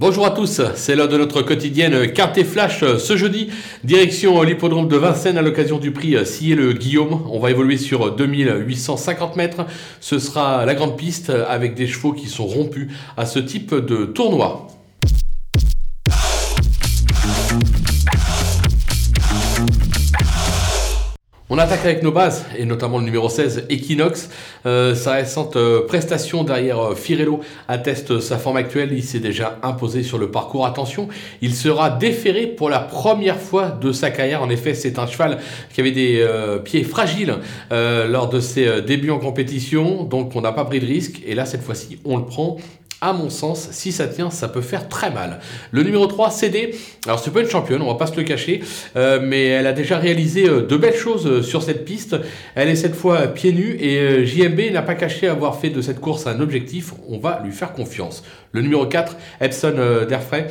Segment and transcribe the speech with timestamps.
[0.00, 3.50] Bonjour à tous, c'est l'heure de notre quotidienne Carte Flash ce jeudi.
[3.82, 7.26] Direction l'hippodrome de Vincennes à l'occasion du prix Sillé le Guillaume.
[7.32, 9.66] On va évoluer sur 2850 mètres.
[9.98, 14.04] Ce sera la grande piste avec des chevaux qui sont rompus à ce type de
[14.04, 14.68] tournoi.
[21.50, 24.28] On attaque avec nos bases, et notamment le numéro 16, Equinox.
[24.66, 28.90] Euh, sa récente euh, prestation derrière euh, Firello atteste sa forme actuelle.
[28.92, 30.66] Il s'est déjà imposé sur le parcours.
[30.66, 31.08] Attention,
[31.40, 34.42] il sera déféré pour la première fois de sa carrière.
[34.42, 35.38] En effet, c'est un cheval
[35.72, 36.22] qui avait des
[36.64, 37.36] pieds fragiles
[37.70, 40.04] lors de ses débuts en compétition.
[40.04, 41.22] Donc, on n'a pas pris de risque.
[41.26, 42.58] Et là, cette fois-ci, on le prend
[43.00, 45.38] à mon sens, si ça tient, ça peut faire très mal.
[45.70, 46.74] Le numéro 3, CD.
[47.06, 48.60] Alors, c'est pas une championne, on va pas se le cacher,
[48.96, 52.16] euh, mais elle a déjà réalisé euh, de belles choses euh, sur cette piste.
[52.56, 56.00] Elle est cette fois pieds nus et JMB n'a pas caché avoir fait de cette
[56.00, 56.92] course un objectif.
[57.08, 58.24] On va lui faire confiance.
[58.50, 60.46] Le numéro 4, Epson Derfray,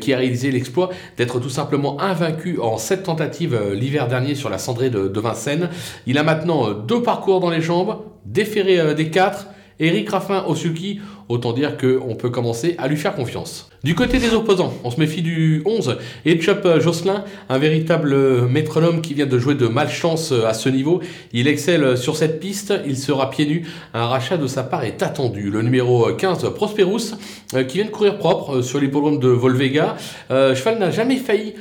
[0.00, 4.58] qui a réalisé l'exploit d'être tout simplement invaincu en 7 tentatives l'hiver dernier sur la
[4.58, 5.70] cendrée de, de Vincennes.
[6.06, 9.46] Il a maintenant deux parcours dans les jambes, déféré des 4
[9.80, 13.70] Eric Raffin Osuki, autant dire qu'on peut commencer à lui faire confiance.
[13.84, 19.14] Du côté des opposants, on se méfie du 11, Etchop Jocelyn, un véritable métronome qui
[19.14, 21.00] vient de jouer de malchance à ce niveau.
[21.32, 23.66] Il excelle sur cette piste, il sera pieds nus.
[23.94, 25.50] Un rachat de sa part est attendu.
[25.50, 27.14] Le numéro 15, Prosperous,
[27.54, 29.96] euh, qui vient de courir propre euh, sur l'hippodrome de Volvega.
[30.30, 31.54] Euh, cheval n'a jamais failli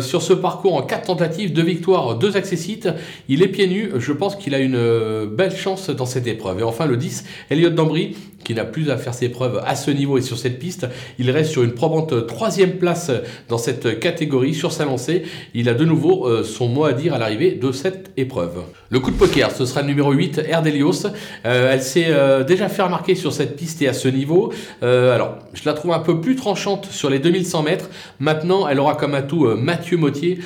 [0.00, 2.88] sur ce parcours en 4 tentatives, 2 victoires, 2 accessites.
[3.28, 6.60] Il est pieds nus, je pense qu'il a une belle chance dans cette épreuve.
[6.60, 9.90] Et enfin le 10, Elliot Dambry, qui n'a plus à faire ses preuves à ce
[9.90, 10.86] niveau et sur cette piste.
[11.18, 13.10] Il reste sur une probante troisième place
[13.48, 15.24] dans cette catégorie sur sa lancée.
[15.54, 18.62] Il a de nouveau euh, son mot à dire à l'arrivée de cette épreuve.
[18.90, 21.06] Le coup de poker, ce sera le numéro 8, Erdelios.
[21.44, 24.52] Euh, elle s'est euh, déjà fait remarquer sur cette piste et à ce niveau.
[24.82, 27.90] alors, je la trouve un peu plus tranchante sur les 2100 mètres.
[28.20, 30.38] Maintenant, elle aura comme atout Mathieu Mottier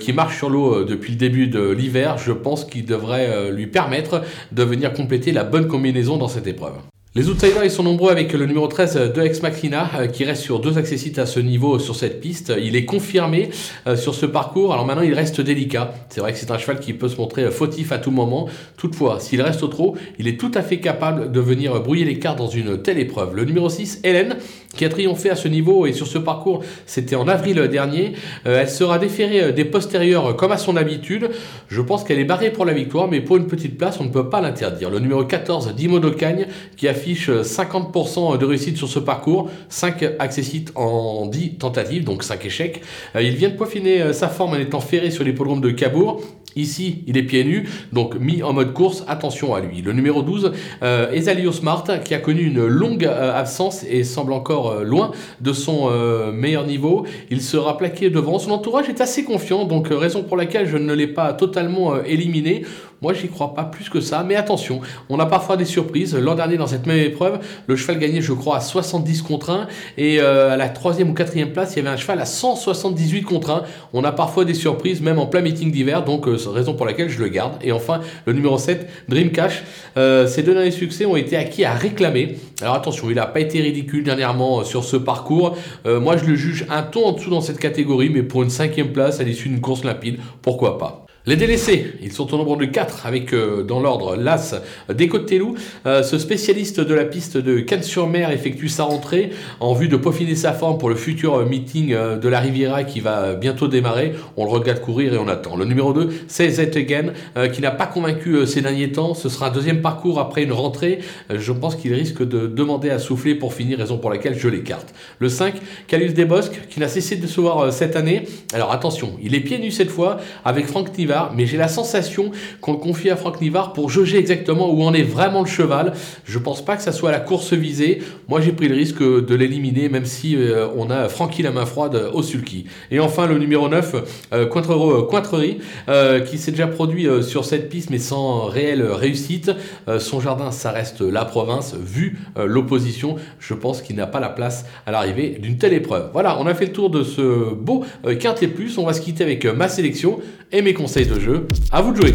[0.00, 2.18] qui marche sur l'eau depuis le début de l'hiver.
[2.18, 6.74] Je pense qu'il devrait lui permettre de venir compléter la bonne combinaison dans cette épreuve.
[7.14, 10.40] Les outsiders, ils sont nombreux avec le numéro 13 de Ex Machina euh, qui reste
[10.40, 12.50] sur deux accessites à ce niveau sur cette piste.
[12.58, 13.50] Il est confirmé
[13.86, 14.72] euh, sur ce parcours.
[14.72, 15.92] Alors maintenant, il reste délicat.
[16.08, 18.48] C'est vrai que c'est un cheval qui peut se montrer euh, fautif à tout moment.
[18.78, 22.18] Toutefois, s'il reste au trot, il est tout à fait capable de venir brouiller les
[22.18, 23.36] cartes dans une telle épreuve.
[23.36, 24.38] Le numéro 6, Hélène,
[24.76, 28.12] qui a triomphé à ce niveau et sur ce parcours, c'était en avril dernier.
[28.44, 31.30] elle sera déférée des postérieurs comme à son habitude.
[31.68, 34.10] Je pense qu'elle est barrée pour la victoire, mais pour une petite place, on ne
[34.10, 34.90] peut pas l'interdire.
[34.90, 36.46] Le numéro 14, Dimo Docagne,
[36.76, 42.44] qui affiche 50% de réussite sur ce parcours, 5 accessites en 10 tentatives, donc 5
[42.44, 42.82] échecs.
[43.16, 46.20] Euh, il vient de peaufiner euh, sa forme en étant ferré sur l'hippodrome de Cabourg.
[46.56, 49.82] Ici, il est pieds nus, donc mis en mode course, attention à lui.
[49.82, 50.52] Le numéro 12,
[50.82, 55.90] euh, Smart, qui a connu une longue absence et semble encore loin de son
[56.32, 57.06] meilleur niveau.
[57.30, 58.38] Il sera plaqué devant.
[58.38, 62.64] Son entourage est assez confiant, donc raison pour laquelle je ne l'ai pas totalement éliminé.
[63.02, 66.14] Moi, j'y crois pas plus que ça, mais attention, on a parfois des surprises.
[66.14, 69.66] L'an dernier, dans cette même épreuve, le cheval gagnait, je crois, à 70 contre 1,
[69.98, 73.22] et euh, à la troisième ou quatrième place, il y avait un cheval à 178
[73.22, 73.62] contre 1.
[73.92, 77.08] On a parfois des surprises, même en plein meeting d'hiver, donc euh, raison pour laquelle
[77.08, 77.54] je le garde.
[77.60, 79.64] Et enfin, le numéro 7, Dream Cash.
[79.96, 82.36] Euh, ces deux derniers succès ont été acquis à réclamer.
[82.60, 85.56] Alors attention, il n'a pas été ridicule dernièrement sur ce parcours.
[85.84, 88.92] moi, je le juge un ton en dessous dans cette catégorie, mais pour une cinquième
[88.92, 91.04] place à l'issue d'une course limpide, pourquoi pas?
[91.24, 94.56] Les délaissés, ils sont au nombre de 4 avec euh, dans l'ordre l'As
[94.92, 95.54] Décotelou.
[95.86, 100.34] Euh, ce spécialiste de la piste de Cannes-sur-Mer effectue sa rentrée en vue de peaufiner
[100.34, 104.14] sa forme pour le futur meeting euh, de la Riviera qui va bientôt démarrer.
[104.36, 105.54] On le regarde courir et on attend.
[105.54, 107.12] Le numéro 2, c'est Zetegen
[107.52, 109.14] qui n'a pas convaincu ces derniers temps.
[109.14, 110.98] Ce sera un deuxième parcours après une rentrée.
[111.30, 114.92] je pense qu'il risque de demander à souffler pour finir, raison pour laquelle je l'écarte.
[115.20, 115.54] Le 5,
[115.86, 118.24] Calus Desbosques qui n'a cessé de se voir cette année.
[118.52, 120.92] Alors attention, il est pieds nus cette fois avec Franck
[121.34, 122.30] Mais j'ai la sensation
[122.60, 125.92] qu'on le confie à Franck Nivard pour juger exactement où en est vraiment le cheval.
[126.24, 128.02] Je pense pas que ça soit la course visée.
[128.28, 131.66] Moi, j'ai pris le risque de l'éliminer, même si euh, on a Francky la main
[131.66, 132.66] froide au sulky.
[132.90, 133.96] Et enfin, le numéro 9,
[134.32, 135.58] euh, Cointrerie,
[135.88, 139.50] euh, qui s'est déjà produit sur cette piste, mais sans réelle réussite.
[139.98, 141.74] son jardin, ça reste la province.
[141.74, 146.10] Vu l'opposition, je pense qu'il n'a pas la place à l'arrivée d'une telle épreuve.
[146.12, 147.84] Voilà, on a fait le tour de ce beau
[148.20, 148.78] Quintet Plus.
[148.78, 150.20] On va se quitter avec ma sélection
[150.52, 151.48] et mes conseils de jeu.
[151.70, 152.14] À vous de jouer